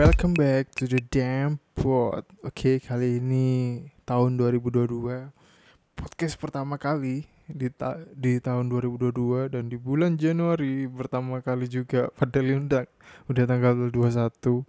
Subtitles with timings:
[0.00, 2.24] Welcome back to the damn pod.
[2.40, 4.96] Oke, kali ini tahun 2022.
[5.92, 12.08] Podcast pertama kali di ta di tahun 2022 dan di bulan Januari pertama kali juga
[12.16, 12.64] padahal ini
[13.28, 14.64] udah, tanggal 21.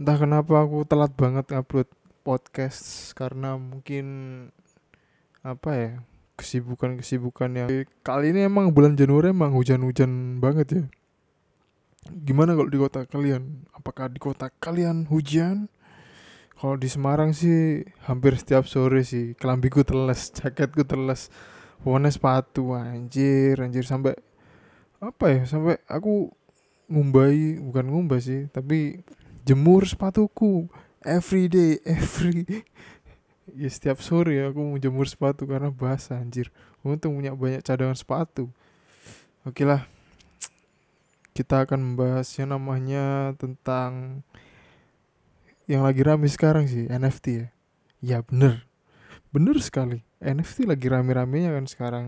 [0.00, 1.92] Entah kenapa aku telat banget upload
[2.24, 4.06] podcast karena mungkin
[5.44, 5.92] apa ya
[6.40, 7.68] kesibukan-kesibukan yang
[8.00, 10.84] kali ini emang bulan Januari emang hujan-hujan banget ya
[12.12, 13.66] gimana kalau di kota kalian?
[13.72, 15.70] Apakah di kota kalian hujan?
[16.60, 19.32] Kalau di Semarang sih hampir setiap sore sih.
[19.38, 21.32] Kelambiku teles jaketku teles.
[21.80, 23.88] Warna sepatu anjir anjir.
[23.88, 24.18] Sampai
[25.00, 26.28] apa ya sampai aku
[26.92, 29.00] ngumbai bukan ngumbah sih tapi
[29.48, 30.68] jemur sepatuku.
[31.00, 32.44] Every day every
[33.56, 36.52] ya setiap sore aku mau jemur sepatu karena basah anjir.
[36.84, 38.52] Untung punya banyak cadangan sepatu.
[39.48, 39.88] Oke lah
[41.40, 44.20] kita akan membahas yang namanya tentang
[45.64, 47.46] yang lagi rame sekarang sih NFT ya.
[48.04, 48.68] Ya bener,
[49.32, 50.04] bener sekali.
[50.20, 52.06] NFT lagi rame-ramenya kan sekarang.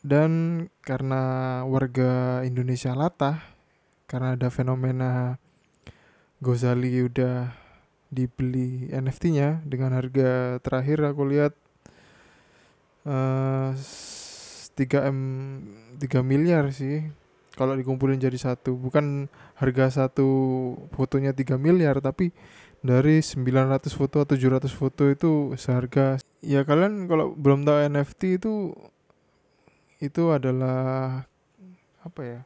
[0.00, 0.32] Dan
[0.80, 3.44] karena warga Indonesia latah,
[4.08, 5.36] karena ada fenomena
[6.40, 7.52] Gozali udah
[8.08, 11.52] dibeli NFT-nya dengan harga terakhir aku lihat
[13.04, 15.18] uh, 3 m
[15.96, 17.21] 3 miliar sih
[17.52, 19.28] kalau dikumpulin jadi satu bukan
[19.60, 20.28] harga satu
[20.96, 22.32] fotonya 3 miliar tapi
[22.82, 26.18] dari 900 foto atau 700 foto itu seharga.
[26.42, 28.74] Ya kalian kalau belum tahu NFT itu
[30.02, 31.22] itu adalah
[32.02, 32.40] apa ya?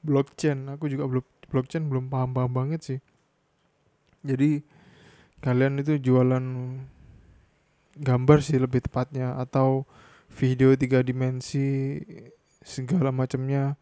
[0.00, 0.72] Blockchain.
[0.72, 3.00] Aku juga belum blockchain belum paham paham banget sih.
[4.24, 4.64] Jadi
[5.44, 6.44] kalian itu jualan
[8.00, 9.84] gambar sih lebih tepatnya atau
[10.32, 12.00] video tiga dimensi
[12.64, 13.76] segala macamnya.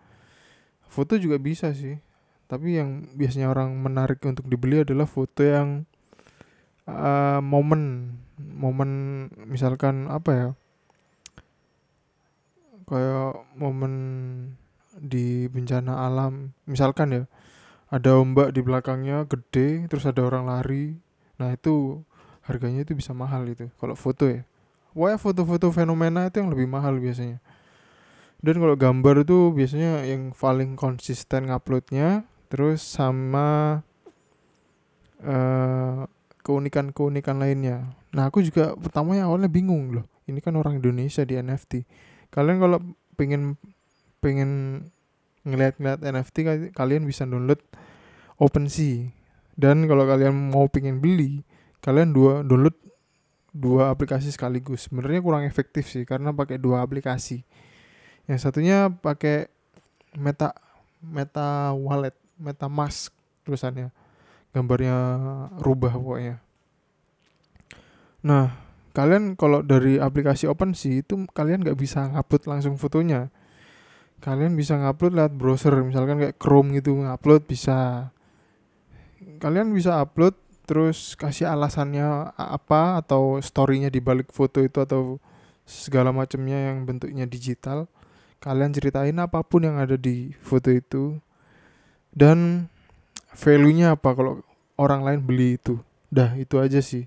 [0.89, 2.01] Foto juga bisa sih.
[2.49, 5.85] Tapi yang biasanya orang menarik untuk dibeli adalah foto yang
[6.89, 8.17] uh, momen.
[8.39, 8.91] Momen
[9.45, 10.49] misalkan apa ya?
[12.89, 13.93] Kayak momen
[14.97, 16.57] di bencana alam.
[16.65, 17.25] Misalkan ya
[17.93, 20.97] ada ombak di belakangnya gede terus ada orang lari.
[21.37, 22.01] Nah itu
[22.49, 24.49] harganya itu bisa mahal itu kalau foto ya.
[24.97, 27.45] Wah foto-foto fenomena itu yang lebih mahal biasanya
[28.39, 33.81] dan kalau gambar itu biasanya yang paling konsisten nguploadnya terus sama
[35.21, 36.07] uh,
[36.47, 37.93] keunikan-keunikan lainnya.
[38.15, 41.89] Nah aku juga pertamanya awalnya bingung loh ini kan orang Indonesia di NFT
[42.29, 42.79] kalian kalau
[43.17, 43.57] pengen
[44.21, 44.85] pengen
[45.49, 46.37] ngeliat-ngeliat NFT
[46.77, 47.59] kalian bisa download
[48.37, 49.09] OpenSea
[49.57, 51.43] dan kalau kalian mau pengen beli
[51.81, 52.77] kalian dua download
[53.49, 54.87] dua aplikasi sekaligus.
[54.87, 57.43] Sebenarnya kurang efektif sih karena pakai dua aplikasi
[58.29, 59.49] yang satunya pakai
[60.13, 60.53] meta
[61.01, 63.11] meta wallet meta mask
[63.43, 63.89] tulisannya.
[64.53, 64.97] Gambarnya
[65.65, 66.37] rubah pokoknya.
[68.21, 68.53] Nah
[68.93, 73.33] kalian kalau dari aplikasi OpenSea itu kalian nggak bisa ngupload langsung fotonya.
[74.21, 78.11] Kalian bisa ngupload lewat browser misalkan kayak Chrome gitu ngupload bisa.
[79.41, 80.37] Kalian bisa upload
[80.69, 85.17] terus kasih alasannya apa atau storynya di balik foto itu atau
[85.65, 87.89] segala macamnya yang bentuknya digital
[88.39, 91.19] kalian ceritain apa pun yang ada di foto itu.
[92.15, 92.67] Dan
[93.35, 94.43] value-nya apa kalau
[94.79, 95.79] orang lain beli itu?
[96.09, 97.07] Dah itu aja sih.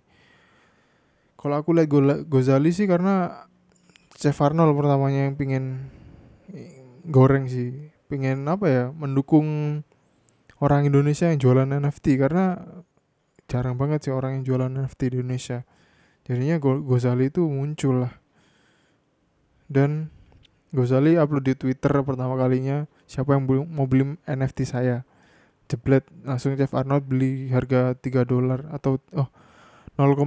[1.36, 1.90] Kalau aku lihat
[2.30, 3.48] Gozali sih karena
[4.14, 5.90] Chef Arnold pertamanya yang pingin
[7.10, 7.90] goreng sih.
[8.06, 9.82] Pingin apa ya mendukung
[10.62, 12.62] orang Indonesia yang jualan NFT karena
[13.50, 15.66] jarang banget sih orang yang jualan NFT di Indonesia.
[16.22, 18.14] Jadinya Gozali itu muncul lah.
[19.66, 20.14] Dan
[20.72, 25.04] Gozali upload di Twitter pertama kalinya siapa yang mau beli NFT saya?
[25.68, 29.28] Jeblet langsung Jeff Arnold beli harga 3 dolar atau oh
[30.00, 30.24] 0,01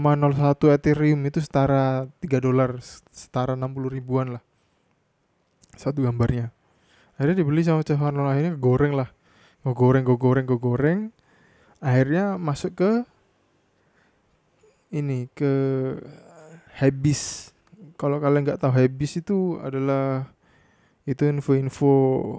[0.72, 2.80] Ethereum itu setara 3 dolar
[3.12, 4.44] setara 60 ribuan lah
[5.76, 6.54] satu gambarnya.
[7.14, 9.10] Akhirnya dibeli sama Jeff Arnold akhirnya goreng lah.
[9.62, 11.00] Gue goreng gue goreng gue goreng.
[11.78, 12.90] Akhirnya masuk ke
[14.94, 15.52] ini ke
[16.78, 17.53] habis
[17.94, 20.34] kalau kalian nggak tahu habis itu adalah
[21.04, 21.92] itu info-info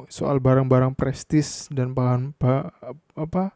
[0.09, 2.73] soal barang-barang prestis dan bahan ba,
[3.13, 3.53] apa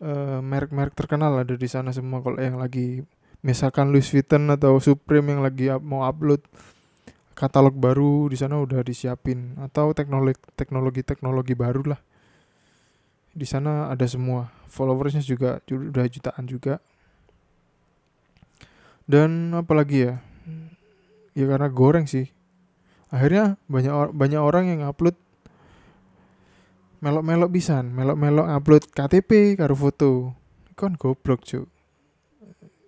[0.00, 2.24] uh, merek-merek terkenal ada di sana semua.
[2.24, 3.04] Kalau yang lagi
[3.44, 6.40] misalkan Louis Vuitton atau Supreme yang lagi mau upload
[7.36, 9.60] katalog baru di sana udah disiapin.
[9.60, 12.00] Atau teknologi teknologi teknologi baru lah.
[13.36, 14.48] Di sana ada semua.
[14.72, 16.80] Followersnya juga udah jutaan juga.
[19.04, 20.25] Dan apalagi ya
[21.36, 22.32] ya karena goreng sih.
[23.12, 25.14] Akhirnya banyak or banyak orang yang upload
[27.04, 30.32] melok-melok pisan melok-melok upload KTP karo foto.
[30.72, 31.68] Kon goblok cuk.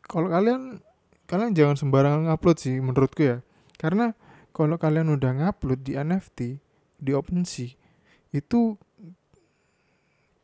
[0.08, 0.80] Kalau kalian
[1.28, 3.44] kalian jangan sembarangan upload sih menurutku ya.
[3.76, 4.16] Karena
[4.56, 6.58] kalau kalian udah ngupload di NFT
[6.98, 7.76] di OpenSea
[8.34, 8.74] itu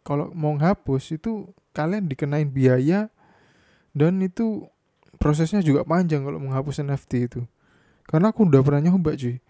[0.05, 3.11] kalau mau ngapus itu kalian dikenain biaya
[3.97, 4.69] dan itu
[5.17, 7.41] prosesnya juga panjang kalau menghapus NFT itu
[8.09, 9.41] karena aku udah pernah nyoba cuy.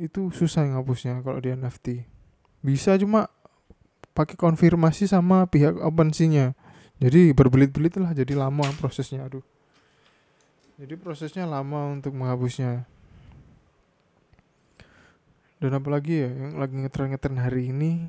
[0.00, 2.08] Itu susah ngapusnya kalau di NFT
[2.62, 3.26] bisa cuma
[4.14, 6.54] pakai konfirmasi sama pihak OpenSea-nya
[7.02, 9.42] jadi berbelit-belit lah jadi lama prosesnya aduh.
[10.78, 12.86] Jadi prosesnya lama untuk menghapusnya.
[15.58, 18.06] Dan apalagi ya yang lagi ngetren-ngetren hari ini.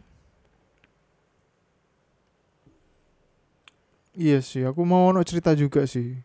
[4.13, 6.21] Iya sih aku mau cerita juga sih.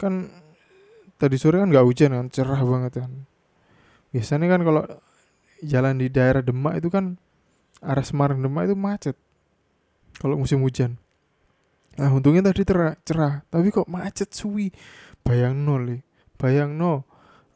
[0.00, 0.32] Kan
[1.16, 3.12] tadi sore kan nggak hujan kan cerah banget kan.
[4.12, 4.82] Biasanya kan kalau
[5.64, 7.16] jalan di daerah Demak itu kan
[7.80, 9.16] arah Semarang Demak itu macet
[10.16, 10.96] kalau musim hujan.
[11.96, 14.72] Nah untungnya tadi cerah, cerah tapi kok macet suwi.
[15.26, 16.00] Bayang nol
[16.38, 17.02] bayang no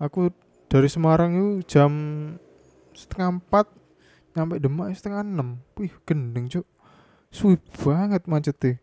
[0.02, 0.32] aku
[0.66, 1.92] dari Semarang itu jam
[2.96, 3.68] setengah empat
[4.36, 5.60] nyampe Demak setengah enam.
[5.76, 6.66] Wih gendeng cuk.
[7.30, 8.76] Suwi banget macet deh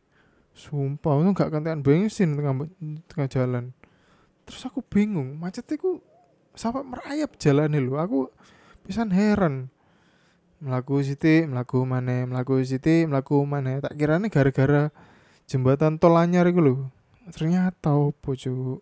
[0.58, 2.66] sumpah itu gak kantian bensin tengah
[3.06, 3.77] tengah jalan
[4.48, 6.00] terus aku bingung macetnya ku
[6.56, 8.00] sampai merayap jalan lho.
[8.00, 8.32] Aku
[8.88, 9.70] pisan heran.
[10.58, 14.90] Melaku siti melaku mana melaku siti melaku mana tak kira nih gara-gara
[15.46, 16.90] jembatan tol anyar itu loh
[17.30, 18.82] ternyata opo cu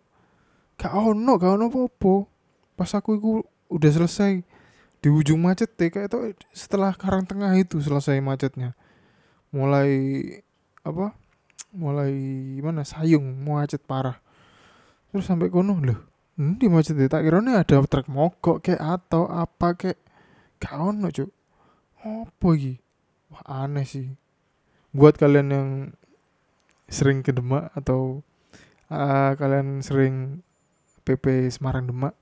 [0.80, 2.14] gak ono gak ono apa
[2.80, 3.30] pas aku itu
[3.68, 4.40] udah selesai
[5.04, 6.18] di ujung macet deh kayak itu
[6.56, 8.74] setelah karang tengah itu selesai macetnya.
[9.54, 9.92] Mulai
[10.82, 11.14] apa?
[11.70, 12.10] Mulai
[12.58, 12.82] gimana?
[12.82, 14.18] Sayung macet parah
[15.10, 16.00] terus sampai kono loh
[16.36, 19.96] di masjid tak kira ada truk mogok kayak atau apa kayak
[20.60, 21.32] gak ono cuk.
[22.04, 22.76] Apa iki?
[23.32, 24.12] Wah aneh sih.
[24.92, 25.68] Buat kalian yang
[26.92, 28.20] sering ke Demak atau
[28.92, 30.44] uh, kalian sering
[31.08, 32.12] PP Semarang Demak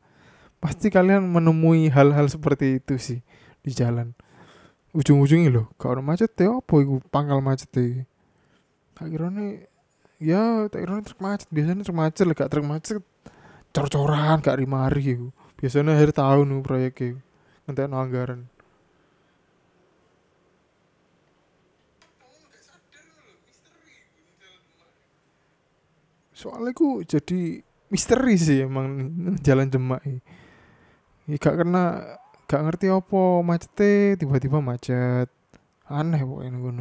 [0.63, 3.21] pasti kalian menemui hal-hal seperti itu sih
[3.67, 4.15] di jalan.
[4.95, 8.07] Ujung-ujungnya loh kalau macet ya apa itu pangkal macet ya
[8.95, 9.27] tak kira
[10.20, 11.49] ya tak kira truk macet.
[11.50, 13.02] Biasanya truk macet gak truk macet
[13.75, 15.19] cor-coran gak rimari
[15.58, 17.19] biasanya akhir tahun nih proyeknya
[17.66, 18.46] nanti anggaran.
[26.34, 30.20] Soalnya ku jadi misteri sih emang jalan Demak ya
[31.40, 32.14] gak kena
[32.44, 35.32] gak ngerti apa macetnya tiba-tiba macet.
[35.88, 36.72] Aneh pokoknya gue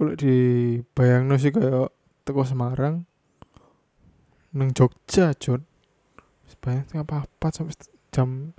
[0.00, 1.92] kalau di bayang sih kayak
[2.24, 3.04] teko Semarang
[4.56, 5.68] neng Jogja Jon
[6.64, 7.76] bayang apa apa sampai
[8.08, 8.56] jam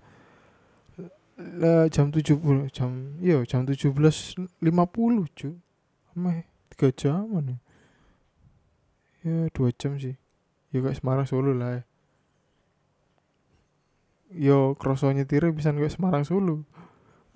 [1.41, 5.57] lah jam tujuh puluh jam iya jam tujuh belas lima puluh cu
[6.13, 7.57] meh tiga jam mana
[9.25, 10.13] ya dua jam sih.
[10.71, 11.81] Ya kayak Semarang Solo lah ya.
[14.31, 16.63] Yo krosonya tira bisa kayak Semarang Solo.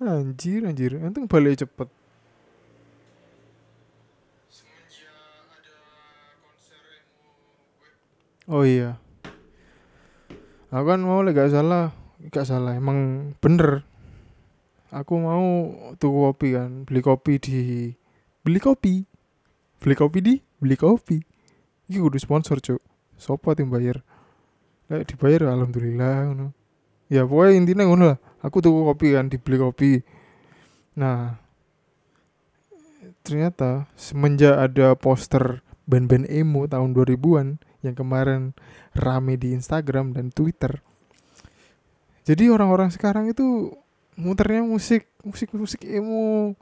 [0.00, 0.96] Anjir anjir.
[0.96, 1.88] Nanti balik cepet
[8.50, 8.98] oh iya.
[10.74, 11.94] Aku kan mau gak salah
[12.30, 13.86] gak salah emang bener.
[14.90, 17.58] Aku mau tuh kopi kan beli kopi di
[18.42, 18.94] beli kopi.
[19.82, 21.18] Beli kopi di beli kopi.
[21.86, 22.82] Ini udah sponsor cuk.
[23.16, 24.02] Sopo tim bayar?
[24.90, 26.46] Lek dibayar alhamdulillah ngono.
[27.06, 28.18] Ya pokoknya intinya ngono lah.
[28.42, 29.90] Aku tuh kopi kan dibeli kopi.
[30.98, 31.38] Nah
[33.26, 38.56] ternyata semenjak ada poster band-band emo tahun 2000-an yang kemarin
[38.96, 40.80] rame di Instagram dan Twitter.
[42.26, 43.74] Jadi orang-orang sekarang itu
[44.18, 46.56] muternya musik, musik-musik emo,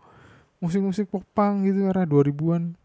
[0.60, 2.76] musik-musik pop punk gitu era 2000-an.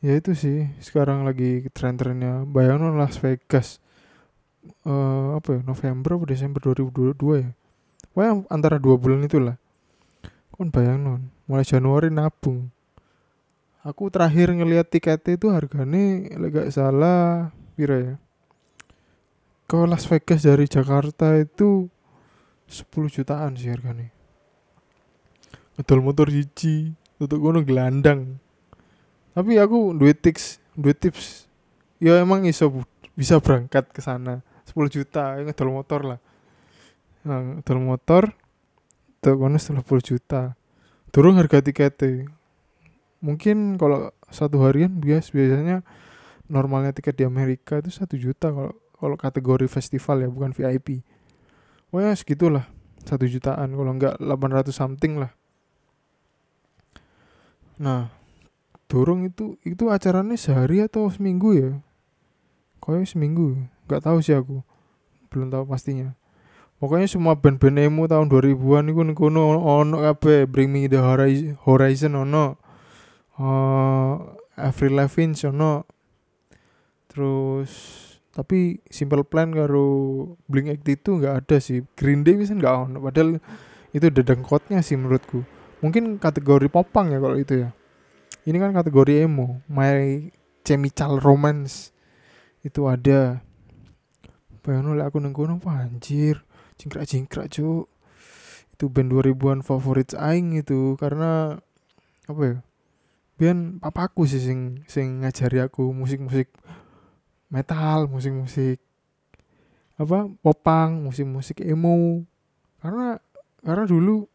[0.00, 3.82] Ya itu sih sekarang lagi tren-trennya Bayangin Las Vegas.
[4.84, 7.50] Uh, apa ya November atau Desember 2022 ya.
[8.16, 9.56] Wah antara dua bulan itulah.
[10.52, 12.68] Kon bayangin mulai Januari nabung
[13.80, 18.14] aku terakhir ngelihat tiketnya itu harganya lega salah pira ya?
[19.70, 21.86] Ke Las Vegas dari Jakarta itu
[22.66, 24.10] 10 jutaan sih harganya.
[25.78, 28.42] Ngedol motor hiji untuk gunung gelandang.
[29.32, 31.46] Tapi aku duit tips duit tips.
[32.02, 32.84] Ya emang iso
[33.14, 34.42] bisa berangkat ke sana.
[34.66, 36.20] 10 juta ngedol motor lah.
[37.26, 38.34] Nah, ngedol motor
[39.22, 40.58] tuh kono 10 juta.
[41.10, 42.30] Turun harga tiketnya
[43.20, 45.84] mungkin kalau satu harian bias biasanya
[46.48, 51.04] normalnya tiket di Amerika itu satu juta kalau kalau kategori festival ya bukan VIP
[51.88, 52.64] pokoknya segitulah
[53.04, 55.32] satu jutaan kalau enggak 800 something lah.
[57.80, 58.12] Nah
[58.90, 61.70] dorong itu itu acaranya sehari atau seminggu ya?
[62.80, 63.46] Kayaknya seminggu
[63.88, 64.60] nggak tahu sih aku.
[65.32, 66.12] Belum tahu pastinya.
[66.80, 71.00] Pokoknya semua band-band emo tahun 2000-an itu kono ono kabeh Bring Me The
[71.60, 72.56] Horizon ono
[73.40, 74.14] uh,
[74.60, 75.88] Avril Lavigne ono
[77.10, 77.72] terus
[78.30, 79.88] tapi Simple Plan karo
[80.46, 81.82] Blink itu nggak ada sih.
[81.98, 82.98] Green Day bisa nggak ono.
[83.02, 83.42] Padahal
[83.90, 85.42] itu dedengkotnya sih menurutku.
[85.82, 87.74] Mungkin kategori popang ya kalau itu ya.
[88.46, 89.66] Ini kan kategori emo.
[89.66, 90.30] My
[90.62, 91.90] Chemical Romance.
[92.62, 93.42] Itu ada.
[94.62, 96.46] Bayang oleh aku nengkono apa anjir?
[96.78, 97.90] Jingkrak jingkrak cuk.
[98.78, 100.94] Itu band 2000-an favorit aing itu.
[101.02, 101.58] Karena
[102.30, 102.56] apa ya
[103.40, 106.52] bian papaku sih sing sing ngajari aku musik-musik
[107.48, 108.76] metal musik-musik
[109.96, 112.28] apa popang musik-musik emo.
[112.84, 113.16] Karena
[113.64, 114.28] karena dulu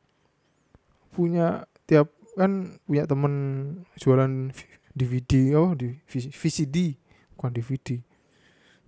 [1.13, 3.33] punya tiap kan punya temen
[4.01, 4.49] jualan
[4.97, 6.97] DVD oh di VCD
[7.37, 8.01] bukan DVD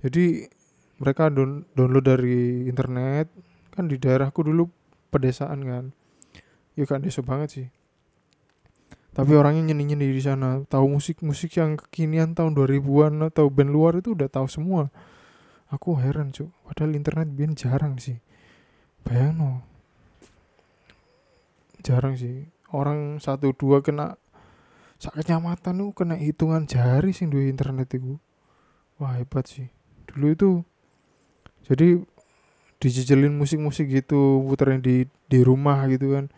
[0.01, 0.49] jadi
[0.97, 3.29] mereka download dari internet
[3.73, 4.69] kan di daerahku dulu
[5.13, 5.85] pedesaan kan.
[6.77, 7.67] Ya kan desa banget sih
[9.17, 10.61] tapi orangnya nyeni-nyeni di sana.
[10.69, 14.93] Tahu musik-musik yang kekinian tahun 2000-an atau band luar itu udah tahu semua.
[15.73, 18.21] Aku heran cuy padahal internet biar jarang sih.
[19.01, 19.51] Bayang no
[21.81, 22.45] jarang sih.
[22.69, 24.21] Orang satu dua kena
[25.01, 28.21] sak kecamatan tuh kena hitungan jari sih dua internet itu
[29.01, 29.65] wah hebat sih.
[30.13, 30.49] Dulu itu
[31.65, 32.05] jadi
[32.77, 36.29] dijejelin musik-musik gitu puterin di di rumah gitu kan.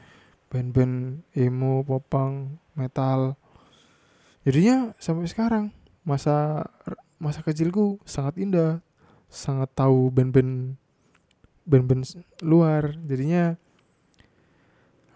[0.50, 3.36] Band-band emo popang metal.
[4.48, 5.76] Jadinya sampai sekarang
[6.08, 6.64] masa
[7.20, 8.80] masa kecilku sangat indah
[9.28, 10.80] sangat tahu band-band
[11.68, 12.08] band-band
[12.40, 12.96] luar.
[13.04, 13.60] Jadinya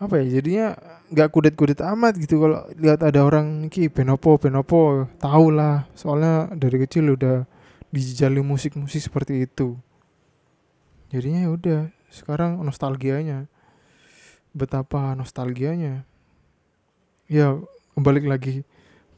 [0.04, 0.68] apa ya jadinya
[1.16, 5.88] nggak kudet-kudet amat gitu kalau lihat ada orang ki benopo benopo tahu lah.
[5.96, 7.48] Soalnya dari kecil udah
[7.96, 9.80] dijajali musik-musik seperti itu.
[11.10, 13.48] Jadinya ya udah sekarang nostalgianya.
[14.54, 16.06] Betapa nostalgianya
[17.30, 17.60] ya
[17.94, 18.64] kembali lagi.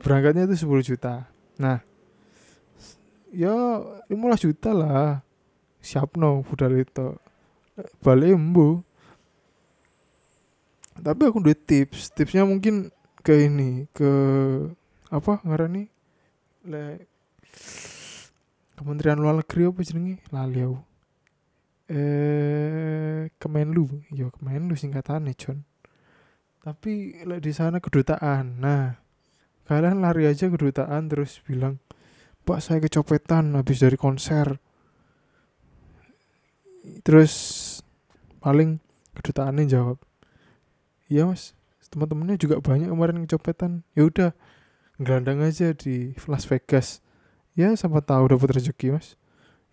[0.01, 1.29] Berangkatnya itu 10 juta.
[1.61, 1.79] Nah
[3.31, 3.55] ya
[4.09, 5.23] 15 juta lah.
[5.81, 7.17] Siap no budal itu.
[8.01, 8.83] Balik embu
[10.95, 12.13] tapi aku udah tips.
[12.15, 12.87] Tipsnya mungkin
[13.19, 14.11] ke ini ke
[15.11, 15.91] apa ngarani?
[16.65, 17.03] Le
[18.75, 20.19] Kementerian Luar Negeri apa jenenge?
[20.31, 20.79] Lali aku.
[21.87, 25.63] Eh Kemenlu, ya Kemenlu singkatannya, John.
[26.65, 28.57] Tapi di sana kedutaan.
[28.57, 28.97] Nah,
[29.69, 31.77] kalian lari aja kedutaan terus bilang,
[32.41, 34.57] "Pak, saya kecopetan habis dari konser."
[37.05, 37.33] Terus
[38.41, 38.81] paling
[39.13, 40.01] kedutaannya jawab,
[41.05, 41.53] "Iya, Mas.
[41.93, 44.33] Teman-temannya juga banyak kemarin kecopetan." Ya udah,
[44.97, 47.03] gelandang aja di Las Vegas
[47.55, 49.19] ya siapa tahu dapat rezeki mas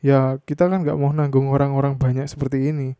[0.02, 2.98] ya kita kan nggak mau nanggung orang-orang banyak seperti ini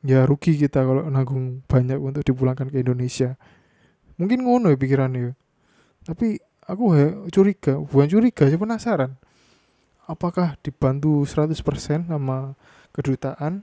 [0.00, 3.36] ya rugi kita kalau nanggung banyak untuk dipulangkan ke Indonesia.
[4.16, 5.32] Mungkin ngono ya pikirannya
[6.04, 9.12] tapi aku he, curiga bukan curiga sih penasaran.
[10.08, 11.54] Apakah dibantu 100%
[12.10, 12.56] sama
[12.90, 13.62] kedutaan?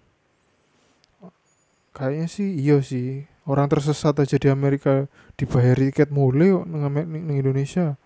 [1.92, 3.26] Kayaknya sih iya sih.
[3.48, 6.94] Orang tersesat aja di Amerika dibayar tiket mulai nang
[7.32, 8.00] Indonesia.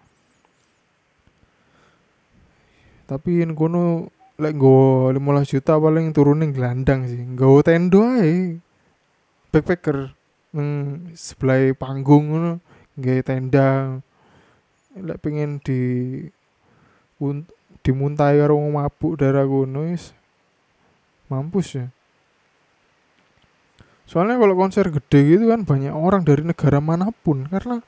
[3.05, 4.09] Tapi yang kono
[4.41, 7.21] lek nggo 15 juta paling turunin gelandang sih.
[7.21, 8.57] Nggo tendo ae.
[9.53, 10.17] Backpacker
[10.57, 10.69] neng
[11.13, 12.51] sebelah panggung ngono
[12.97, 14.01] nggawe tenda.
[14.97, 15.79] Lek pengen di
[17.21, 17.45] un,
[17.85, 20.17] dimuntai karo mabuk daerah kono wis
[21.29, 21.85] mampus ya.
[24.09, 27.79] Soalnya kalau konser gede gitu kan banyak orang dari negara mana pun karena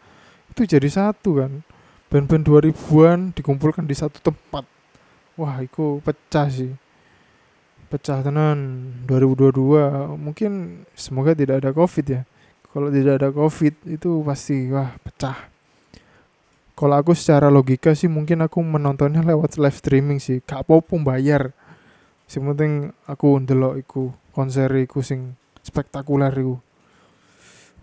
[0.54, 1.66] itu jadi satu kan.
[2.08, 4.70] Band-band 2000-an dikumpulkan di satu tempat
[5.38, 6.74] wah iku pecah sih.
[7.90, 12.22] Pecah tenan 2022 mungkin semoga tidak ada covid ya.
[12.74, 15.54] Kalau tidak ada covid itu pasti wah pecah.
[16.74, 20.42] Kalau aku secara logika sih mungkin aku menontonnya lewat live streaming sih.
[20.42, 21.54] Gak apa-apa bayar.
[22.26, 26.58] Sing penting aku ndelok iku konser iku sing spektakuler iku.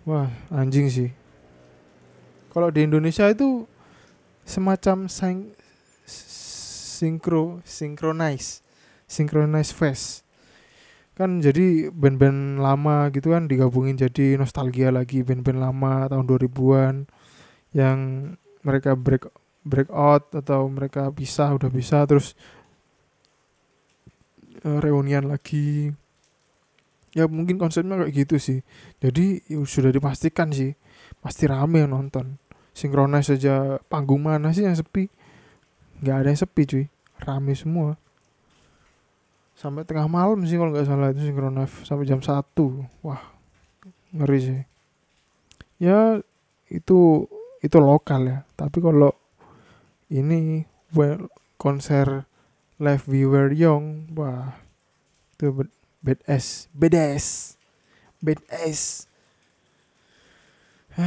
[0.03, 1.09] Wah anjing sih.
[2.51, 3.63] Kalau di Indonesia itu
[4.43, 5.55] semacam saing
[7.01, 8.61] Synchro Synchronize
[9.09, 10.21] Synchronize Fest.
[11.17, 16.95] Kan jadi band-band lama gitu kan digabungin jadi nostalgia lagi band-band lama tahun 2000-an
[17.73, 17.97] yang
[18.61, 19.27] mereka break
[19.65, 22.37] break out atau mereka pisah udah bisa terus
[24.63, 25.91] uh, reunian lagi.
[27.11, 28.59] Ya mungkin konsepnya kayak gitu sih.
[29.03, 30.71] Jadi ya sudah dipastikan sih
[31.19, 32.39] pasti rame yang nonton.
[32.71, 35.11] Sinkronis saja panggung mana sih yang sepi
[36.01, 36.85] nggak ada yang sepi cuy.
[37.21, 37.95] Rame semua.
[39.53, 42.81] Sampai tengah malam sih kalau nggak salah itu sinkronis sampai jam satu.
[43.05, 43.21] Wah
[44.09, 44.61] ngeri sih.
[45.77, 46.17] Ya
[46.73, 47.29] itu
[47.61, 48.37] itu lokal ya.
[48.57, 49.13] Tapi kalau
[50.09, 50.65] ini
[50.97, 51.29] well,
[51.61, 52.25] konser
[52.81, 54.57] live viewer young wah
[55.37, 55.69] itu
[56.01, 57.55] bad ass bad ass
[58.17, 59.05] bad ass.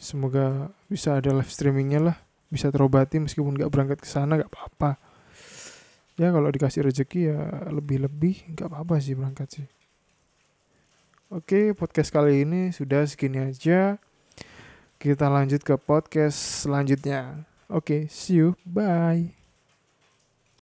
[0.00, 4.96] Semoga bisa ada live streamingnya lah bisa terobati meskipun nggak berangkat ke sana nggak apa-apa.
[6.18, 9.66] Ya kalau dikasih rezeki ya lebih-lebih nggak apa-apa sih berangkat sih.
[11.28, 14.00] Oke podcast kali ini sudah segini aja.
[14.98, 17.46] Kita lanjut ke podcast selanjutnya.
[17.70, 18.58] Oke see you.
[18.66, 19.37] Bye